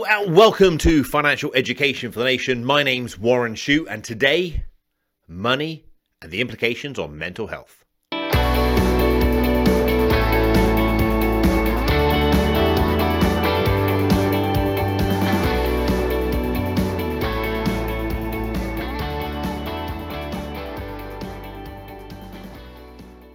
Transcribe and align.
Hello 0.00 0.22
and 0.22 0.36
welcome 0.36 0.78
to 0.78 1.02
Financial 1.02 1.52
Education 1.56 2.12
for 2.12 2.20
the 2.20 2.24
Nation. 2.24 2.64
My 2.64 2.84
name's 2.84 3.18
Warren 3.18 3.56
Shute, 3.56 3.88
and 3.90 4.04
today, 4.04 4.62
money 5.26 5.86
and 6.22 6.30
the 6.30 6.40
implications 6.40 7.00
on 7.00 7.18
mental 7.18 7.48
health. 7.48 7.84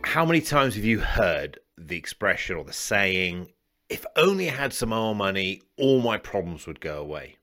How 0.03 0.23
many 0.25 0.39
times 0.39 0.75
have 0.75 0.85
you 0.85 0.99
heard 1.01 1.59
the 1.77 1.97
expression 1.97 2.55
or 2.55 2.63
the 2.63 2.71
saying, 2.71 3.51
if 3.89 4.05
only 4.15 4.49
I 4.49 4.53
had 4.53 4.73
some 4.73 4.89
more 4.89 5.15
money, 5.15 5.61
all 5.77 6.01
my 6.01 6.17
problems 6.17 6.65
would 6.67 6.79
go 6.79 6.99
away. 6.99 7.37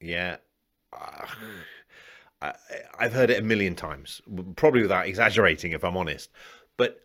Yeah. 0.00 0.36
Ah, 0.92 1.36
I, 2.42 2.54
I've 2.98 3.12
heard 3.12 3.30
it 3.30 3.40
a 3.40 3.42
million 3.42 3.74
times, 3.74 4.20
probably 4.56 4.82
without 4.82 5.06
exaggerating, 5.06 5.72
if 5.72 5.84
I'm 5.84 5.96
honest. 5.96 6.30
But 6.76 7.00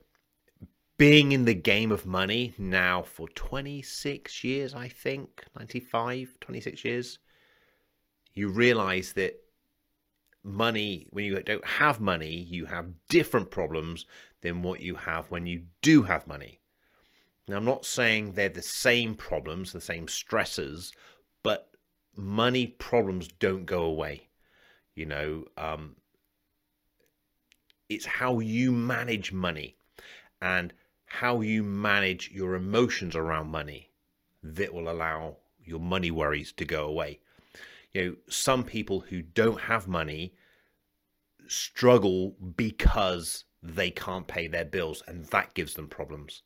being 0.98 1.32
in 1.32 1.46
the 1.46 1.54
game 1.54 1.92
of 1.92 2.06
money 2.06 2.54
now 2.58 3.02
for 3.02 3.30
26 3.30 4.44
years, 4.44 4.76
I 4.76 4.90
think, 4.90 5.46
95, 5.58 6.36
26 6.42 6.84
years, 6.84 7.20
you 8.34 8.50
realize 8.50 9.14
that 9.14 9.42
money, 10.44 11.08
when 11.12 11.26
you 11.26 11.42
don't 11.42 11.66
have 11.66 12.00
money, 12.00 12.36
you 12.36 12.66
have 12.66 12.94
different 13.10 13.50
problems 13.50 14.06
than 14.42 14.62
what 14.62 14.82
you 14.82 14.96
have 14.96 15.32
when 15.32 15.46
you 15.46 15.64
do 15.82 16.04
have 16.04 16.28
money. 16.28 16.59
Now, 17.50 17.58
I'm 17.58 17.66
not 17.66 17.84
saying 17.84 18.34
they're 18.34 18.48
the 18.48 18.62
same 18.62 19.16
problems, 19.16 19.74
the 19.74 19.82
same 19.82 20.08
stresses, 20.08 20.94
but 21.42 21.72
money 22.16 22.68
problems 22.68 23.28
don't 23.28 23.66
go 23.66 23.82
away. 23.82 24.28
You 24.94 25.08
know, 25.08 25.46
um, 25.58 25.96
it's 27.90 28.06
how 28.06 28.38
you 28.38 28.72
manage 28.72 29.32
money 29.32 29.78
and 30.40 30.72
how 31.08 31.42
you 31.42 31.64
manage 31.64 32.30
your 32.30 32.54
emotions 32.54 33.16
around 33.16 33.48
money 33.48 33.90
that 34.44 34.72
will 34.72 34.88
allow 34.88 35.38
your 35.66 35.80
money 35.80 36.12
worries 36.12 36.52
to 36.52 36.66
go 36.66 36.86
away. 36.86 37.20
You 37.94 38.06
know, 38.06 38.16
some 38.30 38.64
people 38.64 39.00
who 39.00 39.24
don't 39.24 39.62
have 39.62 39.88
money 39.88 40.36
struggle 41.48 42.36
because 42.56 43.46
they 43.64 43.90
can't 43.90 44.28
pay 44.28 44.48
their 44.48 44.66
bills 44.66 45.02
and 45.08 45.26
that 45.26 45.56
gives 45.56 45.74
them 45.74 45.88
problems 45.88 46.44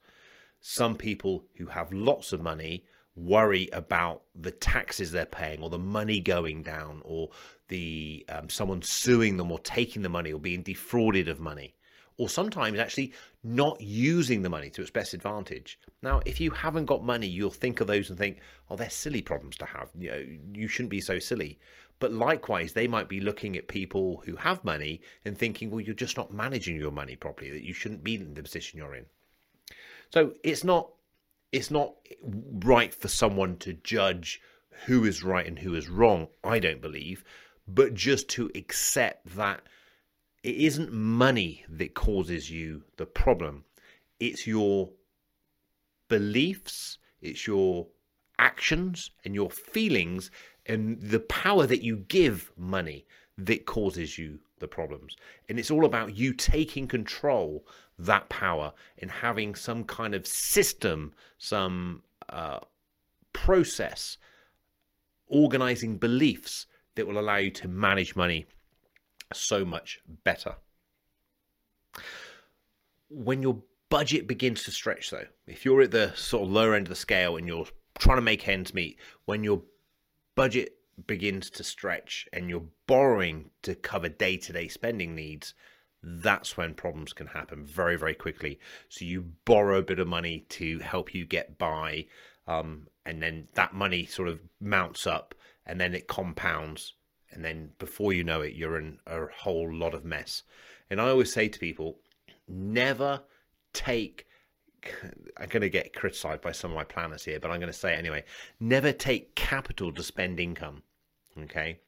some 0.65 0.95
people 0.95 1.43
who 1.57 1.65
have 1.65 1.91
lots 1.91 2.31
of 2.31 2.41
money 2.41 2.85
worry 3.17 3.67
about 3.73 4.21
the 4.33 4.49
taxes 4.49 5.11
they're 5.11 5.25
paying 5.25 5.61
or 5.61 5.69
the 5.69 5.77
money 5.77 6.21
going 6.21 6.63
down 6.63 7.01
or 7.03 7.29
the 7.67 8.25
um, 8.29 8.47
someone 8.47 8.81
suing 8.81 9.35
them 9.35 9.51
or 9.51 9.59
taking 9.59 10.03
the 10.03 10.09
money 10.09 10.31
or 10.31 10.39
being 10.39 10.63
defrauded 10.63 11.27
of 11.27 11.37
money 11.37 11.75
or 12.15 12.29
sometimes 12.29 12.79
actually 12.79 13.11
not 13.43 13.81
using 13.81 14.41
the 14.41 14.49
money 14.49 14.69
to 14.69 14.81
its 14.81 14.89
best 14.89 15.13
advantage. 15.13 15.77
Now, 16.01 16.21
if 16.25 16.39
you 16.39 16.49
haven't 16.51 16.85
got 16.85 17.03
money, 17.03 17.27
you'll 17.27 17.49
think 17.49 17.81
of 17.81 17.87
those 17.87 18.09
and 18.09 18.17
think, 18.17 18.39
"Oh, 18.69 18.77
they're 18.77 18.89
silly 18.89 19.21
problems 19.21 19.57
to 19.57 19.65
have. 19.65 19.89
You 19.99 20.11
know, 20.11 20.25
you 20.53 20.69
shouldn't 20.69 20.91
be 20.91 21.01
so 21.01 21.19
silly." 21.19 21.59
But 21.99 22.13
likewise, 22.13 22.71
they 22.71 22.87
might 22.87 23.09
be 23.09 23.19
looking 23.19 23.57
at 23.57 23.67
people 23.67 24.23
who 24.25 24.37
have 24.37 24.63
money 24.63 25.01
and 25.25 25.37
thinking, 25.37 25.71
"Well, 25.71 25.81
you're 25.81 25.93
just 25.93 26.15
not 26.15 26.33
managing 26.33 26.77
your 26.77 26.91
money 26.91 27.17
properly. 27.17 27.51
That 27.51 27.65
you 27.65 27.73
shouldn't 27.73 28.05
be 28.05 28.15
in 28.15 28.33
the 28.33 28.43
position 28.43 28.79
you're 28.79 28.95
in." 28.95 29.07
So 30.11 30.33
it's 30.43 30.63
not 30.63 30.89
it's 31.51 31.69
not 31.69 31.93
right 32.23 32.93
for 32.93 33.07
someone 33.07 33.57
to 33.57 33.73
judge 33.73 34.41
who 34.85 35.05
is 35.05 35.23
right 35.23 35.45
and 35.45 35.59
who 35.59 35.75
is 35.75 35.87
wrong, 35.87 36.27
I 36.43 36.59
don't 36.59 36.81
believe, 36.81 37.23
but 37.67 37.93
just 37.93 38.27
to 38.29 38.49
accept 38.55 39.35
that 39.35 39.61
it 40.41 40.55
isn't 40.55 40.91
money 40.91 41.63
that 41.69 41.93
causes 41.93 42.49
you 42.49 42.83
the 42.97 43.05
problem. 43.05 43.63
It's 44.19 44.47
your 44.47 44.89
beliefs, 46.09 46.97
it's 47.21 47.47
your 47.47 47.87
actions 48.39 49.11
and 49.23 49.33
your 49.33 49.49
feelings 49.49 50.31
and 50.65 50.99
the 51.01 51.19
power 51.19 51.65
that 51.67 51.83
you 51.83 51.97
give 51.97 52.51
money 52.57 53.05
that 53.37 53.65
causes 53.65 54.17
you 54.17 54.39
the 54.59 54.67
problems. 54.67 55.15
And 55.49 55.59
it's 55.59 55.71
all 55.71 55.85
about 55.85 56.17
you 56.17 56.33
taking 56.33 56.87
control 56.87 57.65
that 57.99 58.29
power 58.29 58.73
in 58.97 59.09
having 59.09 59.55
some 59.55 59.83
kind 59.83 60.15
of 60.15 60.25
system, 60.27 61.13
some 61.37 62.03
uh, 62.29 62.59
process, 63.33 64.17
organizing 65.27 65.97
beliefs 65.97 66.65
that 66.95 67.07
will 67.07 67.19
allow 67.19 67.37
you 67.37 67.51
to 67.51 67.67
manage 67.67 68.15
money 68.15 68.45
so 69.33 69.65
much 69.65 69.99
better. 70.23 70.55
When 73.09 73.41
your 73.41 73.61
budget 73.89 74.27
begins 74.27 74.63
to 74.63 74.71
stretch, 74.71 75.11
though, 75.11 75.27
if 75.47 75.65
you're 75.65 75.81
at 75.81 75.91
the 75.91 76.13
sort 76.15 76.43
of 76.43 76.51
lower 76.51 76.73
end 76.73 76.87
of 76.87 76.89
the 76.89 76.95
scale 76.95 77.37
and 77.37 77.47
you're 77.47 77.67
trying 77.99 78.17
to 78.17 78.21
make 78.21 78.47
ends 78.47 78.73
meet, 78.73 78.97
when 79.25 79.43
your 79.43 79.61
budget 80.35 80.75
begins 81.07 81.49
to 81.51 81.63
stretch 81.63 82.27
and 82.33 82.49
you're 82.49 82.65
borrowing 82.87 83.49
to 83.63 83.75
cover 83.75 84.09
day 84.09 84.37
to 84.37 84.53
day 84.53 84.67
spending 84.67 85.15
needs, 85.15 85.53
that's 86.03 86.57
when 86.57 86.73
problems 86.73 87.13
can 87.13 87.27
happen 87.27 87.63
very, 87.63 87.97
very 87.97 88.13
quickly. 88.13 88.59
So 88.89 89.05
you 89.05 89.31
borrow 89.45 89.79
a 89.79 89.83
bit 89.83 89.99
of 89.99 90.07
money 90.07 90.45
to 90.49 90.79
help 90.79 91.15
you 91.15 91.25
get 91.25 91.57
by, 91.57 92.05
um, 92.47 92.87
and 93.05 93.21
then 93.21 93.47
that 93.53 93.73
money 93.73 94.05
sort 94.05 94.27
of 94.27 94.39
mounts 94.59 95.07
up 95.07 95.33
and 95.65 95.79
then 95.79 95.93
it 95.93 96.07
compounds. 96.07 96.93
And 97.31 97.43
then 97.43 97.71
before 97.79 98.13
you 98.13 98.23
know 98.23 98.41
it, 98.41 98.53
you're 98.53 98.77
in 98.77 98.99
a 99.07 99.25
whole 99.35 99.73
lot 99.73 99.93
of 99.93 100.05
mess. 100.05 100.43
And 100.89 101.01
I 101.01 101.09
always 101.09 101.33
say 101.33 101.47
to 101.47 101.59
people, 101.59 101.97
never 102.47 103.21
take 103.73 104.27
I'm 105.37 105.47
going 105.47 105.61
to 105.61 105.69
get 105.69 105.95
criticized 105.95 106.41
by 106.41 106.51
some 106.51 106.71
of 106.71 106.75
my 106.75 106.83
planners 106.83 107.23
here, 107.23 107.39
but 107.39 107.51
I'm 107.51 107.59
going 107.59 107.71
to 107.71 107.77
say 107.77 107.93
it 107.93 107.99
anyway. 107.99 108.23
Never 108.59 108.91
take 108.91 109.33
capital 109.35 109.93
to 109.93 110.03
spend 110.03 110.41
income. 110.41 110.83
Okay. 111.43 111.79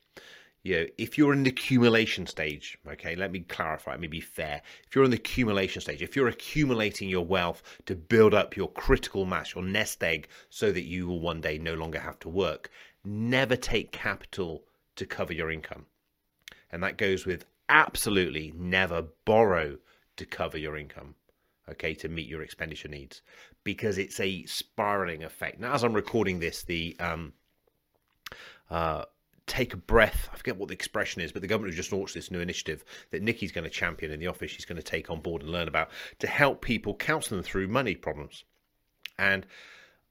You 0.65 0.79
know, 0.79 0.85
if 0.97 1.15
you're 1.15 1.31
in 1.31 1.43
the 1.43 1.51
accumulation 1.51 2.25
stage, 2.25 2.75
okay, 2.87 3.15
let 3.15 3.31
me 3.31 3.41
clarify, 3.41 3.91
let 3.91 3.99
me 3.99 4.07
be 4.07 4.19
fair. 4.19 4.63
If 4.87 4.95
you're 4.95 5.03
in 5.03 5.11
the 5.11 5.17
accumulation 5.17 5.79
stage, 5.79 6.01
if 6.01 6.15
you're 6.15 6.27
accumulating 6.27 7.07
your 7.07 7.23
wealth 7.23 7.61
to 7.85 7.95
build 7.95 8.33
up 8.33 8.57
your 8.57 8.71
critical 8.71 9.25
mass, 9.25 9.53
your 9.53 9.63
nest 9.63 10.03
egg, 10.03 10.27
so 10.49 10.71
that 10.71 10.85
you 10.85 11.05
will 11.05 11.19
one 11.19 11.39
day 11.39 11.59
no 11.59 11.75
longer 11.75 11.99
have 11.99 12.17
to 12.21 12.29
work, 12.29 12.71
never 13.03 13.55
take 13.55 13.91
capital 13.91 14.63
to 14.95 15.05
cover 15.05 15.33
your 15.33 15.51
income. 15.51 15.85
And 16.71 16.81
that 16.81 16.97
goes 16.97 17.27
with 17.27 17.45
absolutely 17.69 18.51
never 18.57 19.03
borrow 19.23 19.77
to 20.17 20.25
cover 20.25 20.57
your 20.57 20.77
income 20.77 21.13
okay, 21.69 21.93
to 21.95 22.09
meet 22.09 22.27
your 22.27 22.41
expenditure 22.41 22.87
needs 22.87 23.21
because 23.63 23.97
it's 23.97 24.19
a 24.19 24.45
spiraling 24.45 25.23
effect. 25.23 25.59
Now, 25.59 25.73
as 25.73 25.83
I'm 25.83 25.93
recording 25.93 26.39
this, 26.39 26.63
the 26.63 26.95
um, 26.99 27.33
uh, 28.69 29.05
take 29.47 29.73
a 29.73 29.77
breath. 29.77 30.29
I 30.33 30.37
forget 30.37 30.57
what 30.57 30.69
the 30.69 30.73
expression 30.73 31.21
is, 31.21 31.31
but 31.31 31.41
the 31.41 31.47
government 31.47 31.73
has 31.73 31.77
just 31.77 31.93
launched 31.93 32.13
this 32.13 32.31
new 32.31 32.39
initiative 32.39 32.83
that 33.11 33.21
Nikki's 33.21 33.51
going 33.51 33.63
to 33.63 33.69
champion 33.69 34.11
in 34.11 34.19
the 34.19 34.27
office. 34.27 34.51
She's 34.51 34.65
going 34.65 34.77
to 34.77 34.83
take 34.83 35.09
on 35.09 35.21
board 35.21 35.43
and 35.43 35.51
learn 35.51 35.67
about 35.67 35.89
to 36.19 36.27
help 36.27 36.61
people 36.61 36.95
counsel 36.95 37.37
them 37.37 37.43
through 37.43 37.67
money 37.67 37.95
problems. 37.95 38.43
And 39.17 39.45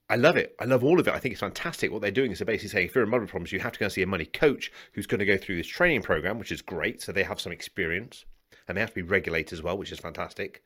I 0.09 0.17
love 0.17 0.37
it. 0.37 0.55
I 0.61 0.65
love 0.65 0.85
all 0.85 1.01
of 1.01 1.09
it. 1.09 1.15
I 1.15 1.19
think 1.19 1.33
it's 1.33 1.41
fantastic. 1.41 1.91
What 1.91 2.03
they're 2.03 2.11
doing 2.11 2.31
is 2.31 2.39
they're 2.39 2.47
basically 2.47 2.69
saying 2.71 2.87
if 2.87 2.95
you're 2.95 3.05
in 3.05 3.11
money 3.11 3.27
problems, 3.27 3.53
you 3.53 3.61
have 3.61 3.73
to 3.73 3.79
go 3.79 3.87
and 3.87 3.93
see 3.93 4.03
a 4.03 4.07
money 4.07 4.27
coach 4.27 4.71
who's 4.93 5.07
going 5.07 5.19
to 5.19 5.25
go 5.25 5.37
through 5.37 5.57
this 5.57 5.67
training 5.67 6.03
program, 6.03 6.39
which 6.39 6.53
is 6.53 6.63
great. 6.63 7.03
So 7.03 7.11
they 7.11 7.23
have 7.25 7.41
some 7.41 7.53
experience 7.53 8.25
and 8.69 8.77
they 8.77 8.81
have 8.81 8.91
to 8.91 8.97
be 8.97 9.03
regulated 9.03 9.53
as 9.53 9.63
well, 9.63 9.77
which 9.77 9.93
is 9.93 9.99
fantastic. 9.99 10.63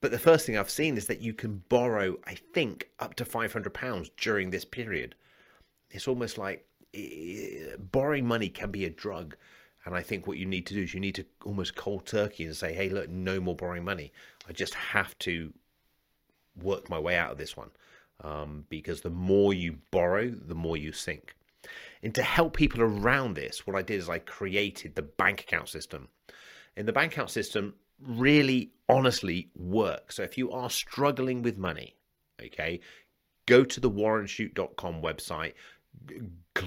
But 0.00 0.10
the 0.10 0.18
first 0.18 0.46
thing 0.46 0.56
I've 0.56 0.70
seen 0.70 0.96
is 0.96 1.06
that 1.06 1.20
you 1.20 1.34
can 1.34 1.62
borrow, 1.68 2.16
I 2.24 2.34
think, 2.34 2.88
up 2.98 3.14
to 3.16 3.24
£500 3.24 4.10
during 4.16 4.50
this 4.50 4.64
period. 4.64 5.14
It's 5.90 6.08
almost 6.08 6.38
like 6.38 6.64
borrowing 7.92 8.26
money 8.26 8.48
can 8.48 8.70
be 8.70 8.84
a 8.84 8.90
drug. 8.90 9.36
And 9.84 9.94
I 9.94 10.02
think 10.02 10.26
what 10.26 10.36
you 10.36 10.46
need 10.46 10.66
to 10.66 10.74
do 10.74 10.82
is 10.82 10.92
you 10.92 11.00
need 11.00 11.14
to 11.14 11.24
almost 11.44 11.74
cold 11.74 12.06
turkey 12.06 12.44
and 12.44 12.54
say, 12.54 12.74
hey, 12.74 12.90
look, 12.90 13.08
no 13.08 13.40
more 13.40 13.56
borrowing 13.56 13.84
money. 13.84 14.12
I 14.48 14.52
just 14.52 14.74
have 14.74 15.18
to 15.20 15.52
work 16.60 16.90
my 16.90 16.98
way 16.98 17.16
out 17.16 17.32
of 17.32 17.38
this 17.38 17.56
one. 17.56 17.70
Um, 18.22 18.66
because 18.68 19.00
the 19.00 19.10
more 19.10 19.54
you 19.54 19.78
borrow, 19.90 20.28
the 20.28 20.54
more 20.54 20.76
you 20.76 20.92
sink. 20.92 21.34
And 22.02 22.14
to 22.14 22.22
help 22.22 22.54
people 22.56 22.82
around 22.82 23.34
this, 23.34 23.66
what 23.66 23.76
I 23.76 23.82
did 23.82 23.98
is 23.98 24.08
I 24.08 24.18
created 24.18 24.94
the 24.94 25.02
bank 25.02 25.40
account 25.40 25.68
system. 25.68 26.08
In 26.76 26.86
the 26.86 26.92
bank 26.92 27.12
account 27.12 27.30
system, 27.30 27.74
really 27.98 28.72
honestly 28.88 29.50
works. 29.54 30.16
So 30.16 30.22
if 30.22 30.38
you 30.38 30.50
are 30.50 30.70
struggling 30.70 31.42
with 31.42 31.58
money, 31.58 31.96
okay, 32.42 32.80
go 33.46 33.64
to 33.64 33.80
the 33.80 33.90
warrenshute.com 33.90 35.02
website, 35.02 35.54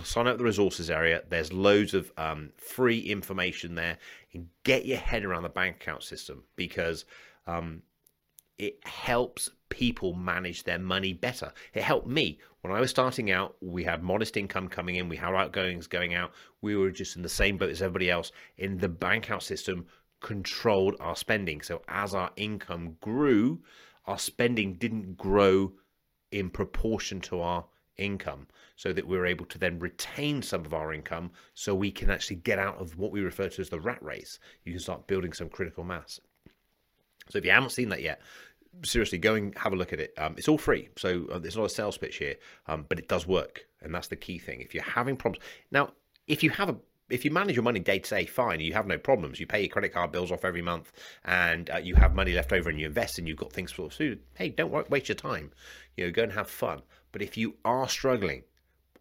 sign 0.03 0.27
up 0.27 0.38
the 0.38 0.44
resources 0.44 0.89
area. 0.89 1.24
There's 1.30 1.53
loads 1.53 1.94
of 1.94 2.12
um, 2.18 2.51
free 2.57 3.00
information 3.00 3.75
there, 3.75 3.97
and 4.33 4.47
get 4.63 4.85
your 4.85 4.97
head 4.97 5.24
around 5.24 5.44
the 5.44 5.50
bank 5.50 5.77
account 5.77 6.03
system 6.03 6.44
because 6.56 7.06
um, 7.47 7.81
it 8.57 8.80
helps 8.85 9.50
people 9.69 10.13
manage 10.13 10.63
their 10.63 10.80
money 10.80 11.13
better. 11.13 11.51
It 11.74 11.83
helped 11.83 12.07
me 12.07 12.39
when 12.62 12.74
I 12.74 12.80
was 12.80 12.89
starting 12.89 13.31
out. 13.31 13.56
We 13.62 13.83
had 13.83 14.03
modest 14.03 14.38
income 14.38 14.68
coming 14.68 14.95
in, 14.95 15.09
we 15.09 15.18
had 15.18 15.33
outgoings 15.33 15.88
going 15.88 16.13
out. 16.13 16.31
We 16.62 16.75
were 16.75 16.91
just 16.91 17.15
in 17.15 17.21
the 17.21 17.29
same 17.29 17.57
boat 17.57 17.71
as 17.71 17.81
everybody 17.81 18.09
else. 18.09 18.31
In 18.57 18.77
the 18.77 18.89
bank 18.89 19.25
account 19.25 19.44
system, 19.44 19.86
controlled 20.21 20.95
our 21.00 21.15
spending. 21.15 21.62
So 21.62 21.81
as 21.88 22.15
our 22.15 22.31
income 22.38 22.95
grew, 23.01 23.59
our 24.06 24.18
spending 24.18 24.75
didn't 24.75 25.18
grow 25.18 25.74
in 26.31 26.50
proportion 26.50 27.19
to 27.21 27.41
our 27.41 27.65
income 27.97 28.47
so 28.75 28.93
that 28.93 29.07
we're 29.07 29.25
able 29.25 29.45
to 29.45 29.57
then 29.57 29.79
retain 29.79 30.41
some 30.41 30.65
of 30.65 30.73
our 30.73 30.93
income 30.93 31.31
so 31.53 31.75
we 31.75 31.91
can 31.91 32.09
actually 32.09 32.37
get 32.37 32.59
out 32.59 32.79
of 32.79 32.97
what 32.97 33.11
we 33.11 33.21
refer 33.21 33.49
to 33.49 33.61
as 33.61 33.69
the 33.69 33.79
rat 33.79 34.01
race. 34.01 34.39
You 34.65 34.73
can 34.73 34.79
start 34.79 35.07
building 35.07 35.33
some 35.33 35.49
critical 35.49 35.83
mass. 35.83 36.19
So 37.29 37.37
if 37.37 37.45
you 37.45 37.51
haven't 37.51 37.71
seen 37.71 37.89
that 37.89 38.01
yet, 38.01 38.21
seriously, 38.83 39.17
go 39.17 39.35
and 39.35 39.57
have 39.57 39.73
a 39.73 39.75
look 39.75 39.93
at 39.93 39.99
it. 39.99 40.13
Um, 40.17 40.35
it's 40.37 40.47
all 40.47 40.57
free, 40.57 40.89
so 40.97 41.27
uh, 41.31 41.39
it's 41.43 41.55
not 41.55 41.65
a 41.65 41.69
sales 41.69 41.97
pitch 41.97 42.17
here, 42.17 42.35
um, 42.67 42.85
but 42.89 42.99
it 42.99 43.07
does 43.07 43.27
work, 43.27 43.65
and 43.81 43.93
that's 43.93 44.07
the 44.07 44.15
key 44.15 44.39
thing. 44.39 44.61
If 44.61 44.73
you're 44.73 44.83
having 44.83 45.15
problems 45.15 45.45
now, 45.71 45.91
if 46.27 46.43
you 46.43 46.49
have 46.49 46.69
a 46.69 46.75
if 47.09 47.25
you 47.25 47.31
manage 47.31 47.55
your 47.55 47.63
money 47.63 47.79
day 47.79 47.99
to 47.99 48.09
day, 48.09 48.25
fine, 48.25 48.59
you 48.59 48.73
have 48.73 48.87
no 48.87 48.97
problems. 48.97 49.39
You 49.39 49.45
pay 49.45 49.61
your 49.61 49.69
credit 49.69 49.93
card 49.93 50.11
bills 50.11 50.31
off 50.31 50.45
every 50.45 50.61
month, 50.61 50.91
and 51.25 51.69
uh, 51.69 51.77
you 51.77 51.95
have 51.95 52.15
money 52.15 52.33
left 52.33 52.51
over, 52.53 52.69
and 52.69 52.79
you 52.79 52.87
invest, 52.87 53.19
and 53.19 53.27
you've 53.27 53.37
got 53.37 53.51
things 53.51 53.71
for 53.71 53.89
food. 53.89 54.19
Hey, 54.35 54.49
don't 54.49 54.89
waste 54.89 55.09
your 55.09 55.15
time. 55.15 55.51
You 55.95 56.05
know, 56.05 56.11
go 56.11 56.23
and 56.23 56.31
have 56.31 56.49
fun. 56.49 56.81
But 57.11 57.21
if 57.21 57.37
you 57.37 57.55
are 57.65 57.87
struggling, 57.87 58.43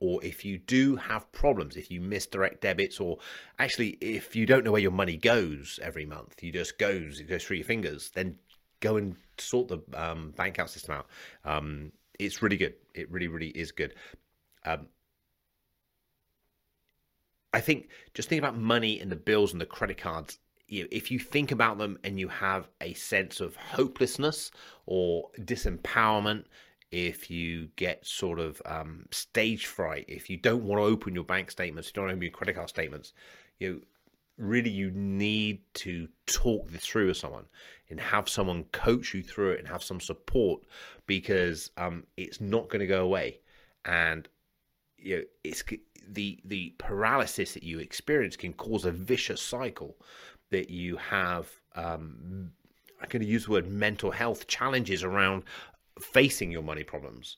or 0.02 0.18
if 0.24 0.44
you 0.44 0.58
do 0.58 0.96
have 0.96 1.30
problems, 1.30 1.76
if 1.76 1.88
you 1.88 2.00
miss 2.00 2.26
direct 2.26 2.60
debits, 2.60 2.98
or 2.98 3.18
actually 3.60 3.90
if 4.00 4.34
you 4.34 4.44
don't 4.44 4.64
know 4.64 4.72
where 4.72 4.80
your 4.80 4.90
money 4.90 5.16
goes 5.16 5.78
every 5.80 6.04
month, 6.04 6.42
you 6.42 6.50
just 6.50 6.76
goes, 6.76 7.20
it 7.20 7.28
goes 7.28 7.44
through 7.44 7.58
your 7.58 7.64
fingers, 7.64 8.10
then 8.12 8.36
go 8.80 8.96
and 8.96 9.14
sort 9.38 9.68
the 9.68 9.78
um, 9.94 10.32
bank 10.36 10.56
account 10.56 10.70
system 10.70 10.96
out. 10.96 11.06
Um, 11.44 11.92
it's 12.18 12.42
really 12.42 12.56
good. 12.56 12.74
It 12.96 13.12
really, 13.12 13.28
really 13.28 13.50
is 13.50 13.70
good. 13.70 13.94
Um, 14.64 14.88
I 17.52 17.60
think 17.60 17.88
just 18.12 18.28
think 18.28 18.40
about 18.40 18.58
money 18.58 18.98
and 18.98 19.10
the 19.10 19.14
bills 19.14 19.52
and 19.52 19.60
the 19.60 19.66
credit 19.66 19.98
cards. 19.98 20.40
If 20.66 21.12
you 21.12 21.20
think 21.20 21.52
about 21.52 21.78
them 21.78 21.96
and 22.02 22.18
you 22.18 22.26
have 22.26 22.66
a 22.80 22.94
sense 22.94 23.38
of 23.40 23.54
hopelessness 23.54 24.50
or 24.86 25.30
disempowerment, 25.38 26.46
if 26.92 27.30
you 27.30 27.68
get 27.76 28.06
sort 28.06 28.38
of 28.38 28.62
um, 28.66 29.06
stage 29.10 29.66
fright, 29.66 30.04
if 30.08 30.30
you 30.30 30.36
don't 30.36 30.64
want 30.64 30.80
to 30.80 30.84
open 30.84 31.14
your 31.14 31.24
bank 31.24 31.50
statements, 31.50 31.88
you 31.88 31.94
don't 31.94 32.10
open 32.10 32.22
your 32.22 32.30
credit 32.30 32.54
card 32.54 32.68
statements, 32.68 33.12
you 33.58 33.72
know, 33.72 33.80
really 34.38 34.70
you 34.70 34.90
need 34.92 35.60
to 35.74 36.08
talk 36.26 36.70
this 36.70 36.86
through 36.86 37.08
with 37.08 37.16
someone 37.16 37.44
and 37.90 38.00
have 38.00 38.28
someone 38.28 38.64
coach 38.72 39.14
you 39.14 39.22
through 39.22 39.52
it 39.52 39.58
and 39.58 39.68
have 39.68 39.82
some 39.82 40.00
support 40.00 40.62
because 41.06 41.70
um, 41.76 42.04
it's 42.16 42.40
not 42.40 42.68
going 42.68 42.80
to 42.80 42.86
go 42.86 43.02
away. 43.02 43.40
And 43.84 44.28
you 45.02 45.16
know 45.16 45.22
it's 45.44 45.64
the 46.08 46.38
the 46.44 46.74
paralysis 46.78 47.54
that 47.54 47.62
you 47.62 47.80
experience 47.80 48.36
can 48.36 48.52
cause 48.52 48.84
a 48.84 48.92
vicious 48.92 49.42
cycle 49.42 49.96
that 50.50 50.70
you 50.70 50.96
have 50.96 51.50
um, 51.74 52.52
I'm 53.00 53.08
going 53.08 53.22
to 53.22 53.28
use 53.28 53.46
the 53.46 53.52
word 53.52 53.68
mental 53.68 54.10
health 54.10 54.46
challenges 54.46 55.02
around 55.02 55.42
facing 56.00 56.50
your 56.50 56.62
money 56.62 56.84
problems. 56.84 57.36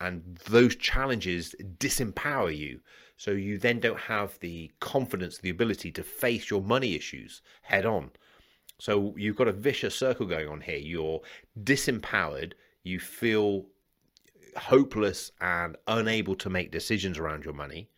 And 0.00 0.38
those 0.48 0.76
challenges 0.76 1.54
disempower 1.78 2.56
you. 2.56 2.80
So 3.16 3.30
you 3.30 3.58
then 3.58 3.80
don't 3.80 3.98
have 3.98 4.38
the 4.40 4.70
confidence, 4.80 5.38
the 5.38 5.50
ability 5.50 5.90
to 5.92 6.02
face 6.02 6.50
your 6.50 6.60
money 6.60 6.94
issues 6.94 7.40
head 7.62 7.86
on. 7.86 8.10
So 8.78 9.14
you've 9.16 9.36
got 9.36 9.48
a 9.48 9.52
vicious 9.52 9.94
circle 9.94 10.26
going 10.26 10.48
on 10.48 10.60
here. 10.60 10.76
You're 10.76 11.22
disempowered, 11.62 12.52
you 12.82 13.00
feel 13.00 13.64
hopeless 14.56 15.32
and 15.40 15.76
unable 15.86 16.34
to 16.36 16.50
make 16.50 16.70
decisions 16.70 17.18
around 17.18 17.44
your 17.44 17.54
money. 17.54 17.88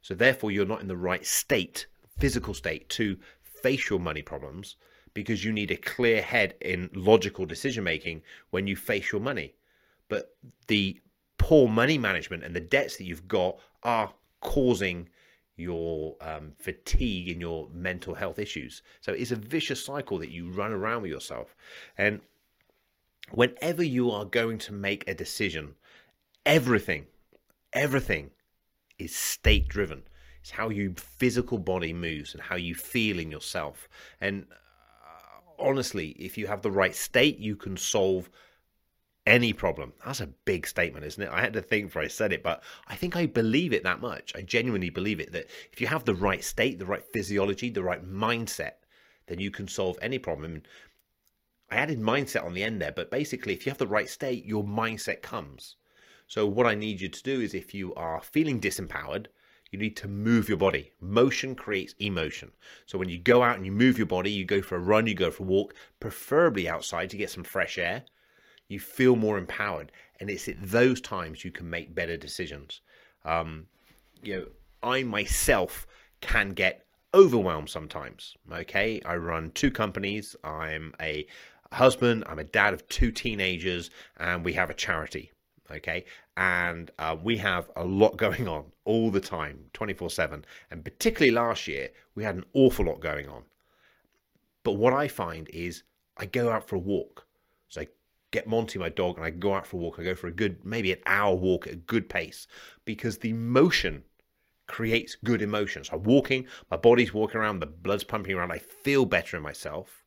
So 0.00 0.14
therefore, 0.14 0.50
you're 0.50 0.64
not 0.66 0.80
in 0.80 0.88
the 0.88 0.96
right 0.96 1.24
state, 1.26 1.86
physical 2.18 2.54
state, 2.54 2.88
to 2.90 3.16
face 3.62 3.88
your 3.88 4.00
money 4.00 4.22
problems 4.22 4.76
because 5.14 5.44
you 5.44 5.52
need 5.52 5.70
a 5.70 5.76
clear 5.76 6.22
head 6.22 6.54
in 6.60 6.90
logical 6.94 7.46
decision 7.46 7.84
making 7.84 8.22
when 8.50 8.66
you 8.66 8.76
face 8.76 9.12
your 9.12 9.20
money. 9.20 9.54
But 10.08 10.34
the 10.66 11.00
poor 11.38 11.68
money 11.68 11.98
management 11.98 12.44
and 12.44 12.54
the 12.54 12.60
debts 12.60 12.96
that 12.96 13.04
you've 13.04 13.28
got 13.28 13.58
are 13.82 14.12
causing 14.40 15.08
your 15.56 16.16
um, 16.20 16.52
fatigue 16.58 17.28
and 17.28 17.40
your 17.40 17.68
mental 17.72 18.14
health 18.14 18.38
issues. 18.38 18.82
So 19.00 19.12
it's 19.12 19.30
a 19.30 19.36
vicious 19.36 19.84
cycle 19.84 20.18
that 20.18 20.30
you 20.30 20.50
run 20.50 20.72
around 20.72 21.02
with 21.02 21.10
yourself. 21.10 21.54
And 21.98 22.20
whenever 23.30 23.82
you 23.82 24.10
are 24.10 24.24
going 24.24 24.58
to 24.58 24.72
make 24.72 25.06
a 25.06 25.14
decision, 25.14 25.74
everything, 26.46 27.06
everything 27.72 28.30
is 28.98 29.14
state 29.14 29.68
driven. 29.68 30.02
It's 30.40 30.50
how 30.50 30.70
your 30.70 30.92
physical 30.96 31.58
body 31.58 31.92
moves 31.92 32.34
and 32.34 32.42
how 32.42 32.56
you 32.56 32.74
feel 32.74 33.18
in 33.18 33.30
yourself. 33.30 33.88
And 34.20 34.46
honestly, 35.62 36.10
if 36.10 36.36
you 36.36 36.46
have 36.46 36.62
the 36.62 36.70
right 36.70 36.94
state, 36.94 37.38
you 37.38 37.56
can 37.56 37.76
solve 37.76 38.30
any 39.26 39.52
problem. 39.52 39.92
That's 40.04 40.20
a 40.20 40.26
big 40.26 40.66
statement, 40.66 41.06
isn't 41.06 41.22
it? 41.22 41.30
I 41.30 41.40
had 41.40 41.52
to 41.52 41.62
think 41.62 41.86
before 41.86 42.02
I 42.02 42.08
said 42.08 42.32
it, 42.32 42.42
but 42.42 42.62
I 42.88 42.96
think 42.96 43.14
I 43.14 43.26
believe 43.26 43.72
it 43.72 43.84
that 43.84 44.00
much. 44.00 44.32
I 44.34 44.42
genuinely 44.42 44.90
believe 44.90 45.20
it 45.20 45.32
that 45.32 45.46
if 45.72 45.80
you 45.80 45.86
have 45.86 46.04
the 46.04 46.14
right 46.14 46.42
state, 46.42 46.78
the 46.78 46.86
right 46.86 47.04
physiology, 47.12 47.70
the 47.70 47.82
right 47.82 48.04
mindset, 48.04 48.72
then 49.26 49.38
you 49.38 49.50
can 49.50 49.68
solve 49.68 49.98
any 50.02 50.18
problem. 50.18 50.62
I 51.70 51.76
added 51.76 52.00
mindset 52.00 52.44
on 52.44 52.54
the 52.54 52.64
end 52.64 52.82
there, 52.82 52.92
but 52.92 53.10
basically, 53.10 53.54
if 53.54 53.64
you 53.64 53.70
have 53.70 53.78
the 53.78 53.86
right 53.86 54.08
state, 54.08 54.44
your 54.44 54.64
mindset 54.64 55.22
comes. 55.22 55.76
So, 56.26 56.46
what 56.46 56.66
I 56.66 56.74
need 56.74 57.00
you 57.00 57.08
to 57.08 57.22
do 57.22 57.40
is 57.40 57.54
if 57.54 57.72
you 57.72 57.94
are 57.94 58.20
feeling 58.22 58.60
disempowered, 58.60 59.26
you 59.72 59.78
need 59.78 59.96
to 59.96 60.06
move 60.06 60.48
your 60.48 60.58
body. 60.58 60.92
Motion 61.00 61.54
creates 61.54 61.94
emotion. 61.98 62.52
So 62.86 62.98
when 62.98 63.08
you 63.08 63.18
go 63.18 63.42
out 63.42 63.56
and 63.56 63.64
you 63.64 63.72
move 63.72 63.96
your 63.96 64.06
body, 64.06 64.30
you 64.30 64.44
go 64.44 64.60
for 64.60 64.76
a 64.76 64.80
run, 64.80 65.06
you 65.06 65.14
go 65.14 65.30
for 65.30 65.42
a 65.42 65.46
walk, 65.46 65.74
preferably 65.98 66.68
outside 66.68 67.08
to 67.10 67.16
get 67.16 67.30
some 67.30 67.42
fresh 67.42 67.78
air, 67.78 68.04
you 68.68 68.78
feel 68.78 69.16
more 69.16 69.38
empowered. 69.38 69.90
And 70.20 70.28
it's 70.28 70.46
at 70.46 70.62
those 70.62 71.00
times 71.00 71.44
you 71.44 71.50
can 71.50 71.68
make 71.68 71.94
better 71.94 72.18
decisions. 72.18 72.82
Um, 73.24 73.66
you 74.22 74.36
know, 74.36 74.46
I 74.82 75.02
myself 75.04 75.86
can 76.20 76.50
get 76.50 76.84
overwhelmed 77.14 77.70
sometimes. 77.70 78.36
Okay, 78.52 79.00
I 79.06 79.16
run 79.16 79.52
two 79.52 79.70
companies. 79.70 80.36
I'm 80.44 80.94
a 81.00 81.26
husband. 81.72 82.24
I'm 82.26 82.38
a 82.38 82.44
dad 82.44 82.74
of 82.74 82.86
two 82.88 83.10
teenagers, 83.10 83.90
and 84.18 84.44
we 84.44 84.52
have 84.52 84.68
a 84.68 84.74
charity 84.74 85.32
okay? 85.70 86.04
And 86.36 86.90
uh, 86.98 87.16
we 87.22 87.36
have 87.38 87.70
a 87.76 87.84
lot 87.84 88.16
going 88.16 88.48
on 88.48 88.64
all 88.84 89.10
the 89.10 89.20
time 89.20 89.58
24 89.72 90.10
7 90.10 90.44
and 90.70 90.84
particularly 90.84 91.30
last 91.30 91.68
year 91.68 91.90
we 92.14 92.24
had 92.24 92.36
an 92.36 92.44
awful 92.52 92.86
lot 92.86 93.00
going 93.00 93.28
on. 93.28 93.42
But 94.64 94.72
what 94.72 94.92
i 94.92 95.08
find 95.08 95.48
is 95.50 95.82
i 96.16 96.26
go 96.26 96.50
out 96.50 96.68
for 96.68 96.76
a 96.76 96.80
walk. 96.80 97.26
So 97.68 97.82
i 97.82 97.88
get 98.30 98.46
monty 98.46 98.78
my 98.78 98.88
dog 98.88 99.16
and 99.16 99.24
i 99.24 99.30
go 99.30 99.54
out 99.54 99.66
for 99.66 99.76
a 99.76 99.80
walk. 99.80 99.98
I 99.98 100.04
go 100.04 100.14
for 100.14 100.28
a 100.28 100.32
good 100.32 100.64
maybe 100.64 100.92
an 100.92 101.00
hour 101.06 101.34
walk 101.34 101.66
at 101.66 101.74
a 101.74 101.76
good 101.76 102.08
pace 102.08 102.46
because 102.84 103.18
the 103.18 103.32
motion 103.32 104.04
creates 104.66 105.16
good 105.22 105.42
emotions. 105.42 105.90
I'm 105.92 106.02
walking 106.02 106.46
my 106.70 106.76
body's 106.76 107.14
walking 107.14 107.40
around 107.40 107.60
the 107.60 107.66
blood's 107.66 108.04
pumping 108.04 108.34
around. 108.34 108.52
I 108.52 108.58
feel 108.58 109.04
better 109.04 109.36
in 109.36 109.42
myself. 109.42 110.02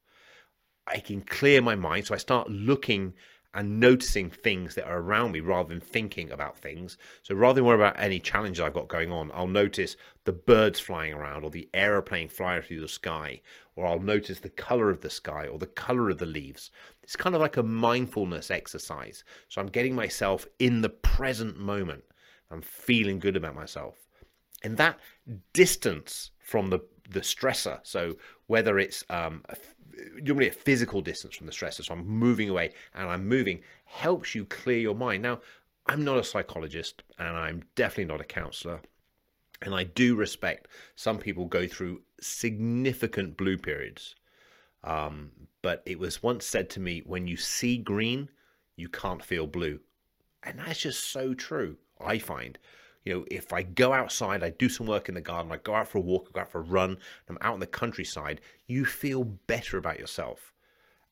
I 0.88 1.00
can 1.00 1.22
clear 1.22 1.62
my 1.62 1.76
mind. 1.76 2.08
So 2.08 2.14
i 2.14 2.18
start 2.18 2.50
looking 2.50 3.14
and 3.56 3.80
noticing 3.80 4.30
things 4.30 4.76
that 4.76 4.86
are 4.86 5.00
around 5.00 5.32
me 5.32 5.40
rather 5.40 5.70
than 5.70 5.80
thinking 5.80 6.30
about 6.30 6.58
things. 6.58 6.98
So 7.24 7.34
rather 7.34 7.56
than 7.56 7.66
worry 7.66 7.76
about 7.76 7.98
any 7.98 8.20
challenges 8.20 8.60
I've 8.60 8.74
got 8.74 8.90
going 8.90 9.12
on, 9.12 9.32
I'll 9.34 9.48
notice 9.48 9.96
the 10.26 10.34
birds 10.34 10.80
flying 10.80 11.14
around 11.14 11.46
or 11.46 11.50
the 11.50 11.70
aeroplane 11.74 12.28
flying 12.28 12.62
through 12.62 12.82
the 12.82 12.88
sky, 12.88 13.42
or 13.76 13.88
I'll 13.88 14.00
notice 14.00 14.40
the 14.40 14.50
color 14.50 14.90
of 14.90 15.02
the 15.02 15.10
sky 15.10 15.48
or 15.48 15.58
the 15.58 15.68
color 15.68 16.10
of 16.10 16.18
the 16.18 16.26
leaves. 16.26 16.70
It's 17.02 17.16
kind 17.16 17.34
of 17.34 17.42
like 17.42 17.58
a 17.58 17.64
mindfulness 17.64 18.52
exercise. 18.52 19.24
So 19.48 19.62
I'm 19.62 19.68
getting 19.68 19.96
myself 19.96 20.46
in 20.60 20.82
the 20.82 20.90
present 20.90 21.58
moment. 21.58 22.04
I'm 22.52 22.62
feeling 22.62 23.20
good 23.20 23.38
about 23.38 23.56
myself. 23.56 23.96
And 24.64 24.78
that 24.78 25.00
distance 25.54 26.32
from 26.40 26.70
the 26.70 26.80
the 27.10 27.22
stressor. 27.22 27.80
So 27.84 28.18
whether 28.48 28.80
it's 28.80 29.04
um, 29.10 29.44
normally 30.22 30.50
a 30.50 30.54
physical 30.54 31.02
distance 31.02 31.36
from 31.36 31.48
the 31.48 31.54
stressor, 31.54 31.84
so 31.84 31.94
I'm 31.94 32.08
moving 32.08 32.50
away 32.50 32.74
and 32.94 33.10
I'm 33.10 33.28
moving, 33.28 33.62
helps 33.86 34.36
you 34.36 34.46
clear 34.46 34.78
your 34.78 34.96
mind. 34.96 35.24
Now, 35.24 35.40
I'm 35.88 36.04
not 36.04 36.18
a 36.18 36.24
psychologist 36.24 37.04
and 37.20 37.38
I'm 37.38 37.64
definitely 37.75 38.06
not 38.06 38.22
a 38.22 38.25
counselor. 38.25 38.82
And 39.62 39.74
I 39.74 39.84
do 39.84 40.16
respect 40.16 40.68
some 40.96 41.18
people 41.18 41.46
go 41.46 41.68
through 41.68 42.02
significant 42.20 43.38
blue 43.38 43.58
periods. 43.58 44.16
Um, 44.84 45.32
but 45.62 45.82
it 45.86 45.98
was 45.98 46.22
once 46.22 46.46
said 46.46 46.70
to 46.72 46.80
me 46.80 47.02
when 47.06 47.28
you 47.28 47.38
see 47.38 47.78
green, 47.78 48.30
you 48.75 48.90
can't 48.90 49.24
feel 49.24 49.48
blue. 49.48 49.80
And 50.44 50.60
that's 50.60 50.82
just 50.82 51.12
so 51.12 51.34
true, 51.34 51.78
I 52.00 52.20
find. 52.20 52.58
You 53.06 53.14
know, 53.14 53.26
if 53.30 53.54
I 53.54 53.62
go 53.62 53.94
outside, 53.94 54.44
I 54.44 54.50
do 54.50 54.68
some 54.68 54.88
work 54.88 55.08
in 55.08 55.16
the 55.16 55.22
garden, 55.22 55.52
I 55.52 55.58
go 55.58 55.76
out 55.76 55.88
for 55.88 56.00
a 56.00 56.02
walk, 56.02 56.28
I 56.30 56.32
go 56.34 56.42
out 56.42 56.52
for 56.52 56.60
a 56.60 56.64
run, 56.64 56.98
I'm 57.30 57.38
out 57.40 57.54
in 57.54 57.60
the 57.60 57.68
countryside, 57.68 58.42
you 58.66 58.84
feel 58.84 59.24
better 59.24 59.78
about 59.78 60.00
yourself. 60.00 60.52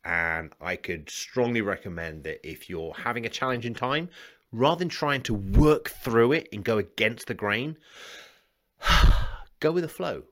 And 0.03 0.51
I 0.59 0.75
could 0.75 1.09
strongly 1.09 1.61
recommend 1.61 2.23
that 2.23 2.45
if 2.45 2.69
you're 2.69 2.93
having 2.93 3.25
a 3.25 3.29
challenging 3.29 3.75
time, 3.75 4.09
rather 4.51 4.79
than 4.79 4.89
trying 4.89 5.21
to 5.21 5.33
work 5.33 5.89
through 5.89 6.33
it 6.33 6.49
and 6.51 6.63
go 6.63 6.79
against 6.79 7.27
the 7.27 7.33
grain, 7.33 7.77
go 9.59 9.71
with 9.71 9.83
the 9.83 9.89
flow. 9.89 10.23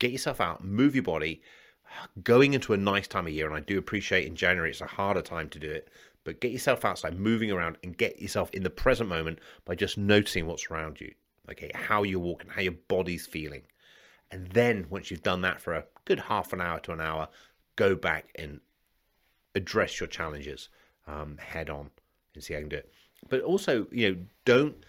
Get 0.00 0.10
yourself 0.10 0.40
out, 0.40 0.64
move 0.64 0.94
your 0.94 1.04
body, 1.04 1.40
going 2.22 2.52
into 2.52 2.72
a 2.72 2.76
nice 2.76 3.06
time 3.06 3.26
of 3.26 3.32
year. 3.32 3.46
And 3.46 3.56
I 3.56 3.60
do 3.60 3.78
appreciate 3.78 4.26
in 4.26 4.34
January 4.34 4.70
it's 4.70 4.80
a 4.80 4.86
harder 4.86 5.22
time 5.22 5.48
to 5.50 5.58
do 5.58 5.70
it, 5.70 5.88
but 6.24 6.40
get 6.40 6.52
yourself 6.52 6.84
outside, 6.84 7.18
moving 7.18 7.50
around, 7.50 7.76
and 7.82 7.96
get 7.96 8.20
yourself 8.20 8.50
in 8.52 8.62
the 8.62 8.70
present 8.70 9.08
moment 9.08 9.38
by 9.64 9.74
just 9.74 9.96
noticing 9.98 10.46
what's 10.46 10.70
around 10.70 11.00
you. 11.00 11.12
Okay, 11.50 11.70
how 11.74 12.02
you're 12.02 12.18
walking, 12.18 12.48
how 12.48 12.62
your 12.62 12.72
body's 12.88 13.26
feeling. 13.26 13.62
And 14.30 14.48
then 14.48 14.86
once 14.88 15.10
you've 15.10 15.22
done 15.22 15.42
that 15.42 15.60
for 15.60 15.74
a 15.74 15.84
good 16.06 16.18
half 16.18 16.52
an 16.52 16.60
hour 16.60 16.80
to 16.80 16.92
an 16.92 17.00
hour, 17.00 17.28
go 17.76 17.94
back 17.94 18.30
and 18.36 18.60
address 19.54 20.00
your 20.00 20.06
challenges 20.06 20.70
um, 21.06 21.36
head 21.38 21.70
on 21.70 21.90
and 22.34 22.42
see 22.42 22.54
how 22.54 22.58
you 22.60 22.64
can 22.64 22.70
do 22.70 22.76
it. 22.76 22.90
But 23.28 23.42
also, 23.42 23.86
you 23.92 24.10
know, 24.10 24.20
don't 24.44 24.84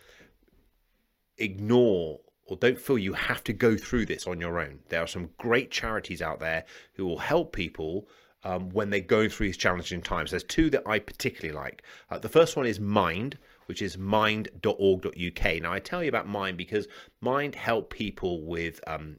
ignore 1.38 2.20
or 2.46 2.58
don't 2.58 2.80
feel 2.80 2.98
you 2.98 3.14
have 3.14 3.44
to 3.44 3.54
go 3.54 3.76
through 3.76 4.06
this 4.06 4.28
on 4.28 4.40
your 4.40 4.60
own. 4.60 4.80
There 4.90 5.02
are 5.02 5.08
some 5.08 5.30
great 5.38 5.72
charities 5.72 6.22
out 6.22 6.40
there 6.40 6.66
who 6.94 7.06
will 7.06 7.18
help 7.18 7.54
people 7.54 8.08
um, 8.46 8.70
when 8.70 8.90
they're 8.90 9.02
going 9.02 9.30
through 9.30 9.48
these 9.48 9.58
challenging 9.58 10.02
times. 10.02 10.32
There's 10.32 10.44
two 10.44 10.70
that 10.70 10.88
I 10.88 11.00
particularly 11.00 11.54
like. 11.54 11.84
Uh, 12.10 12.20
the 12.20 12.30
first 12.30 12.56
one 12.56 12.68
is 12.68 12.80
Mind, 12.80 13.38
which 13.66 13.82
is 13.82 13.98
mind.org.uk. 13.98 15.62
Now, 15.62 15.74
I 15.74 15.80
tell 15.80 16.04
you 16.04 16.10
about 16.10 16.28
Mind 16.28 16.56
because 16.56 16.88
Mind 17.22 17.56
help 17.56 17.90
people 17.90 18.46
with 18.46 18.80
um, 18.88 19.18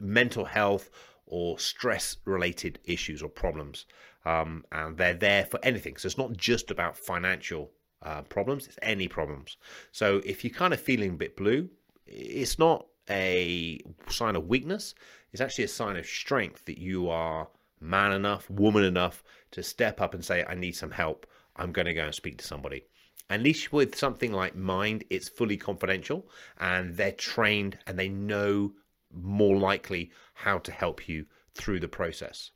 mental 0.00 0.46
health 0.46 0.90
or 1.26 1.58
stress 1.58 2.16
related 2.24 2.78
issues 2.84 3.22
or 3.22 3.28
problems. 3.28 3.84
Um, 4.24 4.64
and 4.72 4.96
they're 4.96 5.14
there 5.14 5.44
for 5.44 5.60
anything. 5.62 5.98
So 5.98 6.06
it's 6.06 6.18
not 6.18 6.36
just 6.36 6.70
about 6.70 6.96
financial 6.96 7.70
uh, 8.02 8.22
problems, 8.22 8.66
it's 8.66 8.78
any 8.82 9.06
problems. 9.06 9.58
So 9.92 10.22
if 10.24 10.44
you're 10.44 10.54
kind 10.54 10.72
of 10.72 10.80
feeling 10.80 11.10
a 11.10 11.14
bit 11.14 11.36
blue, 11.36 11.68
it's 12.06 12.58
not 12.58 12.86
a 13.10 13.80
sign 14.08 14.34
of 14.34 14.46
weakness, 14.46 14.94
it's 15.32 15.40
actually 15.40 15.64
a 15.64 15.68
sign 15.68 15.96
of 15.96 16.06
strength 16.06 16.64
that 16.64 16.78
you 16.78 17.08
are 17.08 17.48
man 17.80 18.12
enough, 18.12 18.48
woman 18.50 18.84
enough 18.84 19.22
to 19.52 19.62
step 19.62 20.00
up 20.00 20.14
and 20.14 20.24
say, 20.24 20.44
I 20.48 20.54
need 20.54 20.76
some 20.76 20.90
help. 20.90 21.26
I'm 21.56 21.72
going 21.72 21.86
to 21.86 21.94
go 21.94 22.04
and 22.04 22.14
speak 22.14 22.38
to 22.38 22.44
somebody. 22.44 22.84
At 23.28 23.42
least 23.42 23.72
with 23.72 23.96
something 23.96 24.32
like 24.32 24.54
Mind, 24.54 25.04
it's 25.10 25.28
fully 25.28 25.56
confidential 25.56 26.28
and 26.58 26.96
they're 26.96 27.12
trained 27.12 27.78
and 27.86 27.98
they 27.98 28.08
know 28.08 28.72
more 29.12 29.56
likely 29.56 30.12
how 30.34 30.58
to 30.58 30.72
help 30.72 31.08
you 31.08 31.26
through 31.54 31.80
the 31.80 31.88
process. 31.88 32.50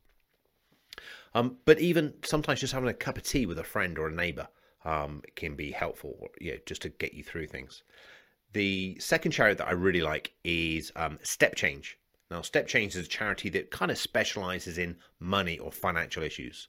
Um, 1.35 1.57
but 1.65 1.81
even 1.81 2.15
sometimes 2.25 2.61
just 2.61 2.73
having 2.73 2.89
a 2.89 2.95
cup 2.95 3.17
of 3.17 3.23
tea 3.23 3.47
with 3.47 3.59
a 3.59 3.65
friend 3.65 3.99
or 3.99 4.09
a 4.09 4.13
neighbor 4.13 4.49
um, 4.85 5.23
can 5.37 5.55
be 5.55 5.71
helpful, 5.71 6.29
you 6.41 6.53
know, 6.53 6.59
just 6.67 6.83
to 6.83 6.89
get 6.89 7.15
you 7.15 7.23
through 7.23 7.47
things. 7.47 7.83
The 8.53 8.99
second 8.99 9.33
charity 9.33 9.57
that 9.57 9.69
I 9.69 9.73
really 9.73 10.03
like 10.03 10.33
is 10.45 10.91
um, 10.97 11.19
StepChange. 11.23 11.95
Now, 12.31 12.41
StepChange 12.41 12.89
is 12.89 13.07
a 13.07 13.09
charity 13.09 13.49
that 13.51 13.71
kind 13.71 13.91
of 13.91 13.99
specializes 13.99 14.79
in 14.79 14.97
money 15.19 15.59
or 15.59 15.73
financial 15.73 16.23
issues. 16.23 16.69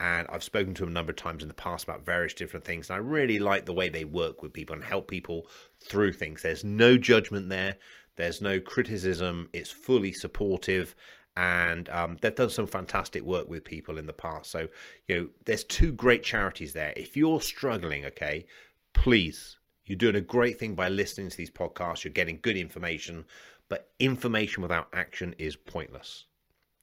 And 0.00 0.26
I've 0.30 0.44
spoken 0.44 0.74
to 0.74 0.82
them 0.82 0.90
a 0.90 0.92
number 0.92 1.10
of 1.10 1.16
times 1.16 1.42
in 1.42 1.48
the 1.48 1.54
past 1.54 1.84
about 1.84 2.04
various 2.04 2.34
different 2.34 2.64
things. 2.64 2.88
And 2.88 2.96
I 2.96 2.98
really 2.98 3.38
like 3.38 3.66
the 3.66 3.72
way 3.72 3.88
they 3.88 4.04
work 4.04 4.42
with 4.42 4.52
people 4.52 4.74
and 4.74 4.84
help 4.84 5.08
people 5.08 5.48
through 5.80 6.12
things. 6.12 6.42
There's 6.42 6.64
no 6.64 6.96
judgment 6.96 7.48
there, 7.48 7.76
there's 8.16 8.40
no 8.40 8.60
criticism. 8.60 9.48
It's 9.52 9.70
fully 9.70 10.12
supportive. 10.12 10.94
And 11.36 11.88
um, 11.90 12.16
they've 12.20 12.34
done 12.34 12.50
some 12.50 12.66
fantastic 12.66 13.22
work 13.22 13.48
with 13.48 13.64
people 13.64 13.98
in 13.98 14.06
the 14.06 14.12
past. 14.12 14.50
So, 14.50 14.68
you 15.06 15.16
know, 15.16 15.28
there's 15.44 15.62
two 15.62 15.92
great 15.92 16.24
charities 16.24 16.72
there. 16.72 16.92
If 16.96 17.16
you're 17.16 17.40
struggling, 17.40 18.04
okay, 18.06 18.46
please, 18.92 19.58
you're 19.88 19.96
doing 19.96 20.16
a 20.16 20.20
great 20.20 20.58
thing 20.58 20.74
by 20.74 20.88
listening 20.88 21.30
to 21.30 21.36
these 21.36 21.50
podcasts. 21.50 22.04
You're 22.04 22.12
getting 22.12 22.38
good 22.42 22.56
information, 22.56 23.24
but 23.68 23.90
information 23.98 24.62
without 24.62 24.88
action 24.92 25.34
is 25.38 25.56
pointless. 25.56 26.26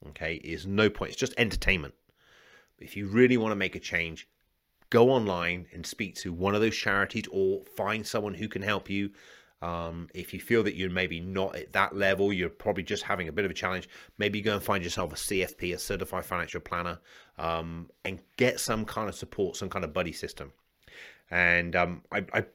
Okay, 0.10 0.36
is 0.36 0.68
no 0.68 0.90
point. 0.90 1.12
It's 1.12 1.20
just 1.20 1.34
entertainment. 1.38 1.94
If 2.80 2.96
you 2.98 3.08
really 3.08 3.38
want 3.38 3.52
to 3.52 3.56
make 3.56 3.76
a 3.76 3.80
change, 3.80 4.28
go 4.90 5.10
online 5.10 5.68
and 5.74 5.86
speak 5.86 6.16
to 6.16 6.34
one 6.34 6.56
of 6.56 6.62
those 6.62 6.76
charities 6.76 7.26
or 7.32 7.64
find 7.76 8.06
someone 8.06 8.34
who 8.34 8.48
can 8.48 8.62
help 8.62 8.90
you. 8.90 9.12
Um, 9.62 10.10
if 10.14 10.34
you 10.34 10.40
feel 10.40 10.64
that 10.64 10.76
you're 10.76 10.90
maybe 10.90 11.20
not 11.20 11.56
at 11.56 11.74
that 11.74 11.96
level, 11.96 12.32
you're 12.32 12.50
probably 12.50 12.84
just 12.84 13.04
having 13.04 13.28
a 13.28 13.32
bit 13.32 13.46
of 13.46 13.52
a 13.52 13.56
challenge, 13.56 13.90
maybe 14.18 14.42
go 14.42 14.54
and 14.54 14.62
find 14.62 14.84
yourself 14.84 15.14
a 15.14 15.16
CFP, 15.16 15.74
a 15.74 15.80
certified 15.80 16.26
financial 16.26 16.60
planner, 16.60 17.00
um, 17.38 17.90
and 18.04 18.20
get 18.38 18.60
some 18.60 18.86
kind 18.86 19.10
of 19.10 19.16
support, 19.16 19.56
some 19.56 19.70
kind 19.70 19.84
of 19.84 19.94
buddy 19.94 20.12
system. 20.12 20.52
And 21.32 21.76
um, 21.76 22.04
I, 22.12 22.26
I, 22.34 22.46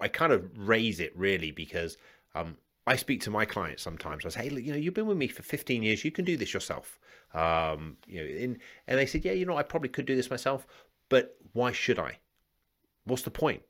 I, 0.00 0.08
kind 0.08 0.32
of 0.32 0.48
raise 0.56 1.00
it 1.00 1.12
really 1.16 1.50
because 1.50 1.96
um, 2.34 2.56
I 2.86 2.96
speak 2.96 3.20
to 3.22 3.30
my 3.30 3.44
clients 3.44 3.82
sometimes. 3.82 4.24
I 4.24 4.28
say, 4.30 4.48
hey, 4.48 4.60
you 4.60 4.72
know, 4.72 4.78
you've 4.78 4.94
been 4.94 5.06
with 5.06 5.18
me 5.18 5.28
for 5.28 5.42
15 5.42 5.82
years. 5.82 6.04
You 6.04 6.10
can 6.10 6.24
do 6.24 6.36
this 6.36 6.54
yourself. 6.54 6.98
Um, 7.34 7.96
you 8.06 8.22
know, 8.22 8.56
and 8.86 8.98
they 8.98 9.06
said, 9.06 9.24
yeah, 9.24 9.32
you 9.32 9.46
know, 9.46 9.56
I 9.56 9.62
probably 9.62 9.88
could 9.88 10.06
do 10.06 10.16
this 10.16 10.30
myself, 10.30 10.66
but 11.08 11.36
why 11.52 11.72
should 11.72 11.98
I? 11.98 12.18
What's 13.04 13.22
the 13.22 13.30
point? 13.30 13.62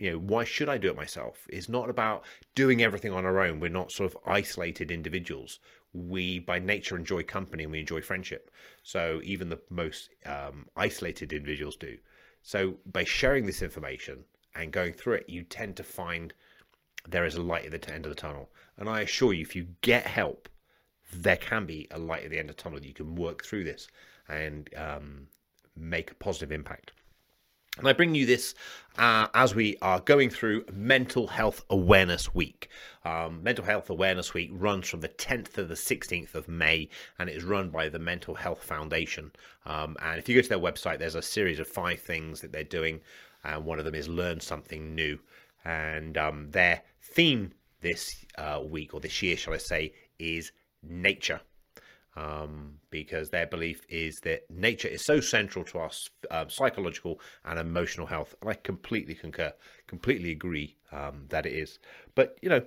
you 0.00 0.10
know 0.10 0.18
why 0.18 0.44
should 0.44 0.68
i 0.68 0.78
do 0.78 0.88
it 0.88 0.96
myself 0.96 1.46
it's 1.50 1.68
not 1.68 1.90
about 1.90 2.24
doing 2.54 2.82
everything 2.82 3.12
on 3.12 3.26
our 3.26 3.40
own 3.40 3.60
we're 3.60 3.68
not 3.68 3.92
sort 3.92 4.10
of 4.10 4.18
isolated 4.26 4.90
individuals 4.90 5.60
we 5.92 6.38
by 6.38 6.58
nature 6.58 6.96
enjoy 6.96 7.22
company 7.22 7.64
and 7.64 7.72
we 7.72 7.80
enjoy 7.80 8.00
friendship 8.00 8.50
so 8.82 9.20
even 9.22 9.50
the 9.50 9.60
most 9.68 10.08
um, 10.24 10.66
isolated 10.76 11.32
individuals 11.32 11.76
do 11.76 11.98
so 12.42 12.74
by 12.90 13.04
sharing 13.04 13.44
this 13.44 13.60
information 13.60 14.24
and 14.54 14.72
going 14.72 14.92
through 14.92 15.14
it 15.14 15.28
you 15.28 15.42
tend 15.42 15.76
to 15.76 15.82
find 15.82 16.32
there 17.08 17.24
is 17.24 17.34
a 17.34 17.42
light 17.42 17.64
at 17.64 17.82
the 17.82 17.94
end 17.94 18.04
of 18.04 18.10
the 18.10 18.20
tunnel 18.20 18.48
and 18.76 18.88
i 18.88 19.00
assure 19.00 19.32
you 19.32 19.42
if 19.42 19.56
you 19.56 19.66
get 19.80 20.06
help 20.06 20.48
there 21.12 21.36
can 21.36 21.66
be 21.66 21.88
a 21.90 21.98
light 21.98 22.24
at 22.24 22.30
the 22.30 22.38
end 22.38 22.50
of 22.50 22.56
the 22.56 22.62
tunnel 22.62 22.84
you 22.84 22.94
can 22.94 23.14
work 23.14 23.44
through 23.44 23.64
this 23.64 23.88
and 24.28 24.70
um, 24.76 25.26
make 25.76 26.10
a 26.10 26.14
positive 26.14 26.52
impact 26.52 26.92
and 27.78 27.88
I 27.88 27.92
bring 27.92 28.14
you 28.14 28.26
this 28.26 28.54
uh, 28.98 29.28
as 29.32 29.54
we 29.54 29.76
are 29.80 30.00
going 30.00 30.28
through 30.28 30.64
Mental 30.72 31.28
Health 31.28 31.64
Awareness 31.70 32.34
Week. 32.34 32.68
Um, 33.04 33.42
Mental 33.42 33.64
Health 33.64 33.88
Awareness 33.88 34.34
Week 34.34 34.50
runs 34.52 34.88
from 34.88 35.00
the 35.00 35.08
10th 35.08 35.54
to 35.54 35.64
the 35.64 35.74
16th 35.74 36.34
of 36.34 36.48
May, 36.48 36.88
and 37.18 37.30
it 37.30 37.36
is 37.36 37.44
run 37.44 37.70
by 37.70 37.88
the 37.88 37.98
Mental 37.98 38.34
Health 38.34 38.62
Foundation. 38.64 39.30
Um, 39.64 39.96
and 40.02 40.18
if 40.18 40.28
you 40.28 40.34
go 40.34 40.42
to 40.42 40.48
their 40.48 40.58
website, 40.58 40.98
there's 40.98 41.14
a 41.14 41.22
series 41.22 41.60
of 41.60 41.68
five 41.68 42.00
things 42.00 42.40
that 42.40 42.52
they're 42.52 42.64
doing, 42.64 43.00
and 43.44 43.64
one 43.64 43.78
of 43.78 43.84
them 43.84 43.94
is 43.94 44.08
learn 44.08 44.40
something 44.40 44.94
new. 44.94 45.18
And 45.64 46.16
um, 46.16 46.50
their 46.50 46.82
theme 47.02 47.52
this 47.80 48.24
uh, 48.36 48.60
week, 48.64 48.94
or 48.94 49.00
this 49.00 49.22
year, 49.22 49.36
shall 49.36 49.54
I 49.54 49.58
say, 49.58 49.92
is 50.18 50.52
nature 50.82 51.40
um, 52.16 52.74
because 52.90 53.30
their 53.30 53.46
belief 53.46 53.82
is 53.88 54.20
that 54.20 54.50
nature 54.50 54.88
is 54.88 55.04
so 55.04 55.20
central 55.20 55.64
to 55.66 55.78
our 55.78 55.90
uh, 56.30 56.46
psychological 56.48 57.20
and 57.44 57.58
emotional 57.58 58.06
health. 58.06 58.34
And 58.40 58.50
I 58.50 58.54
completely 58.54 59.14
concur, 59.14 59.52
completely 59.86 60.32
agree 60.32 60.76
um, 60.92 61.26
that 61.28 61.46
it 61.46 61.52
is. 61.52 61.78
But, 62.14 62.36
you 62.42 62.48
know, 62.48 62.62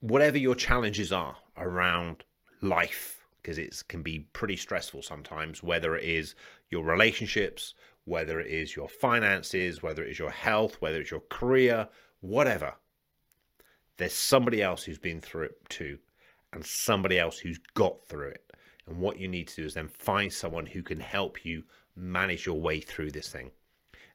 whatever 0.00 0.38
your 0.38 0.54
challenges 0.54 1.12
are 1.12 1.36
around 1.56 2.24
life, 2.60 3.24
because 3.40 3.58
it 3.58 3.82
can 3.88 4.02
be 4.02 4.20
pretty 4.32 4.56
stressful 4.56 5.02
sometimes, 5.02 5.62
whether 5.62 5.96
it 5.96 6.04
is 6.04 6.34
your 6.70 6.84
relationships, 6.84 7.74
whether 8.04 8.40
it 8.40 8.48
is 8.48 8.76
your 8.76 8.88
finances, 8.88 9.82
whether 9.82 10.04
it 10.04 10.10
is 10.10 10.18
your 10.18 10.30
health, 10.30 10.76
whether 10.80 11.00
it's 11.00 11.10
your 11.10 11.22
career, 11.30 11.88
whatever. 12.20 12.74
There's 13.96 14.12
somebody 14.12 14.62
else 14.62 14.82
who's 14.84 14.98
been 14.98 15.20
through 15.20 15.44
it 15.44 15.68
too 15.68 15.98
and 16.52 16.64
somebody 16.64 17.18
else 17.18 17.38
who's 17.38 17.58
got 17.74 18.04
through 18.06 18.28
it. 18.28 18.52
And 18.86 18.98
what 18.98 19.18
you 19.18 19.28
need 19.28 19.48
to 19.48 19.56
do 19.56 19.64
is 19.64 19.74
then 19.74 19.88
find 19.88 20.32
someone 20.32 20.66
who 20.66 20.82
can 20.82 21.00
help 21.00 21.44
you 21.44 21.64
manage 21.96 22.46
your 22.46 22.60
way 22.60 22.80
through 22.80 23.10
this 23.10 23.28
thing. 23.28 23.50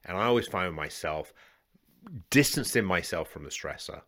And 0.04 0.16
I 0.16 0.24
always 0.24 0.46
find 0.46 0.74
myself 0.74 1.32
distancing 2.30 2.84
myself 2.84 3.28
from 3.28 3.44
the 3.44 3.50
stressor, 3.50 4.02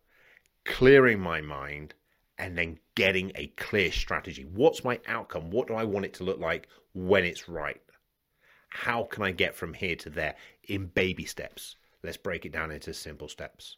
clearing 0.65 1.21
my 1.21 1.41
mind, 1.41 1.95
and 2.39 2.57
then 2.57 2.79
getting 2.95 3.33
a 3.35 3.49
clear 3.59 3.93
strategy. 3.93 4.47
What's 4.53 4.85
my 4.85 4.99
outcome? 5.07 5.51
What 5.51 5.69
do 5.69 5.75
I 5.75 5.85
want 5.85 6.07
it 6.07 6.15
to 6.15 6.25
look 6.25 6.39
like 6.39 6.69
when 6.95 7.25
it's 7.25 7.49
right? 7.49 7.81
How 8.75 9.05
can 9.05 9.23
I 9.23 9.33
get 9.33 9.55
from 9.55 9.75
here 9.75 9.97
to 9.97 10.11
there 10.11 10.35
in 10.65 10.87
baby 10.87 11.25
steps? 11.25 11.77
Let's 12.03 12.17
break 12.17 12.47
it 12.47 12.53
down 12.53 12.71
into 12.71 12.93
simple 12.95 13.29
steps. 13.29 13.77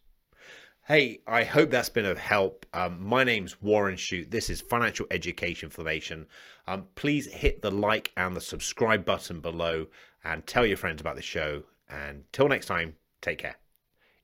Hey, 0.87 1.21
I 1.27 1.45
hope 1.45 1.71
that's 1.71 1.89
been 1.89 2.05
of 2.05 2.19
help. 2.19 2.65
Um, 2.73 3.03
my 3.03 3.25
name's 3.25 3.61
Warren 3.61 3.97
Shute. 3.97 4.31
This 4.31 4.49
is 4.49 4.61
Financial 4.61 5.07
Education 5.11 5.69
Formation. 5.69 6.27
Um, 6.67 6.87
please 6.95 7.27
hit 7.27 7.61
the 7.61 7.71
like 7.71 8.13
and 8.17 8.37
the 8.37 8.41
subscribe 8.41 9.05
button 9.05 9.41
below 9.41 9.87
and 10.23 10.47
tell 10.47 10.65
your 10.65 10.77
friends 10.77 11.01
about 11.01 11.17
the 11.17 11.23
show. 11.23 11.65
And 11.89 12.25
till 12.33 12.49
next 12.49 12.67
time, 12.67 12.95
take 13.21 13.39
care. 13.39 13.57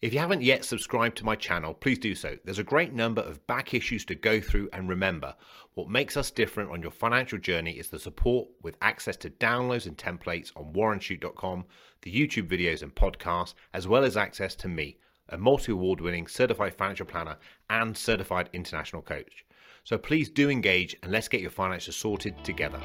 If 0.03 0.15
you 0.15 0.19
haven't 0.19 0.41
yet 0.41 0.65
subscribed 0.65 1.19
to 1.19 1.27
my 1.27 1.37
channel, 1.37 1.75
please 1.75 1.99
do 1.99 2.15
so. 2.15 2.39
There's 2.43 2.59
a 2.59 2.65
great 2.65 2.95
number 2.95 3.21
of 3.21 3.47
back 3.47 3.75
issues 3.75 4.03
to 4.07 4.15
go 4.15 4.41
through, 4.41 4.71
and 4.73 4.89
remember, 4.89 5.35
what 5.75 5.91
makes 5.91 6.17
us 6.17 6.31
different 6.31 6.71
on 6.71 6.81
your 6.81 6.91
financial 6.91 7.39
journey 7.39 7.73
is 7.73 7.91
the 7.91 7.99
support 7.99 8.49
with 8.63 8.79
access 8.81 9.19
to 9.19 9.29
downloads 9.29 9.87
and 9.87 9.99
templates 9.99 10.53
on 10.57 10.73
warrenshute.com, 10.73 11.67
the 12.01 12.11
YouTube 12.11 12.49
videos 12.49 12.83
and 12.83 12.95
podcasts, 12.95 13.53
as 13.75 13.87
well 13.87 14.03
as 14.03 14.17
access 14.17 14.55
to 14.55 14.69
me, 14.69 14.97
a 15.29 15.37
multi 15.37 15.73
award 15.73 16.01
winning 16.01 16.27
certified 16.27 16.75
financial 16.75 17.05
planner 17.05 17.37
and 17.69 17.95
certified 17.95 18.49
international 18.55 19.03
coach. 19.03 19.45
So 19.85 19.99
please 19.99 20.31
do 20.31 20.49
engage 20.49 20.97
and 21.03 21.13
let's 21.13 21.29
get 21.29 21.43
your 21.43 21.51
finances 21.51 21.95
sorted 21.95 22.43
together. 22.43 22.81